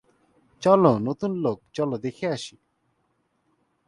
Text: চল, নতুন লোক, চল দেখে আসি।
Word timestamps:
চল, 0.61 0.83
নতুন 0.99 1.31
লোক, 1.35 1.57
চল 1.73 1.89
দেখে 1.97 2.25
আসি। 2.27 2.55